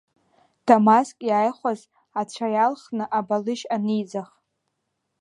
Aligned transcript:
Дамаск 0.67 1.17
иааихәаз 1.29 1.79
ацәа 2.19 2.47
иалхны 2.53 3.05
абалышь 3.17 3.65
аниӡах. 3.75 4.29